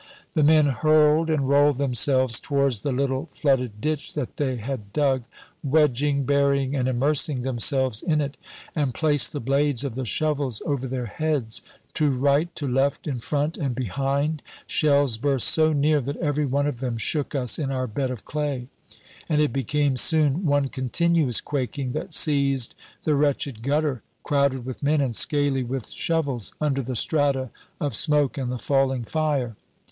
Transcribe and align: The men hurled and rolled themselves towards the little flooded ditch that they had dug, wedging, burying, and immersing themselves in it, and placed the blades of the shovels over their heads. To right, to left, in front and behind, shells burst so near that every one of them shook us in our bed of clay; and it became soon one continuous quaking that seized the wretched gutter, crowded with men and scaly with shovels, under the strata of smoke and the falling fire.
The 0.33 0.41
men 0.41 0.65
hurled 0.65 1.29
and 1.29 1.47
rolled 1.47 1.77
themselves 1.77 2.39
towards 2.39 2.79
the 2.81 2.91
little 2.91 3.27
flooded 3.31 3.79
ditch 3.79 4.15
that 4.15 4.37
they 4.37 4.55
had 4.55 4.91
dug, 4.91 5.25
wedging, 5.63 6.23
burying, 6.25 6.75
and 6.75 6.87
immersing 6.87 7.43
themselves 7.43 8.01
in 8.01 8.19
it, 8.19 8.35
and 8.75 8.95
placed 8.95 9.31
the 9.31 9.39
blades 9.39 9.83
of 9.83 9.93
the 9.93 10.07
shovels 10.07 10.59
over 10.65 10.87
their 10.87 11.05
heads. 11.05 11.61
To 11.93 12.09
right, 12.09 12.49
to 12.55 12.67
left, 12.67 13.05
in 13.07 13.19
front 13.19 13.57
and 13.57 13.75
behind, 13.75 14.41
shells 14.65 15.19
burst 15.19 15.47
so 15.49 15.71
near 15.71 16.01
that 16.01 16.17
every 16.17 16.47
one 16.47 16.65
of 16.65 16.79
them 16.79 16.97
shook 16.97 17.35
us 17.35 17.59
in 17.59 17.69
our 17.71 17.85
bed 17.85 18.09
of 18.09 18.25
clay; 18.25 18.69
and 19.29 19.39
it 19.39 19.53
became 19.53 19.97
soon 19.97 20.47
one 20.47 20.67
continuous 20.69 21.41
quaking 21.41 21.91
that 21.91 22.11
seized 22.11 22.73
the 23.03 23.13
wretched 23.13 23.61
gutter, 23.61 24.01
crowded 24.23 24.65
with 24.65 24.81
men 24.81 24.99
and 24.99 25.15
scaly 25.15 25.61
with 25.61 25.91
shovels, 25.91 26.53
under 26.59 26.81
the 26.81 26.95
strata 26.95 27.51
of 27.79 27.93
smoke 27.95 28.35
and 28.35 28.51
the 28.51 28.57
falling 28.57 29.03
fire. 29.03 29.55